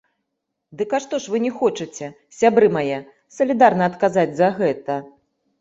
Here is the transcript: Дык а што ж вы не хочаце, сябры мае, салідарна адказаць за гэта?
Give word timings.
Дык 0.79 0.95
а 0.97 0.99
што 1.03 1.15
ж 1.25 1.33
вы 1.33 1.41
не 1.43 1.51
хочаце, 1.59 2.05
сябры 2.39 2.67
мае, 2.79 2.97
салідарна 3.37 3.83
адказаць 3.93 4.29
за 4.41 4.47
гэта? 4.59 4.99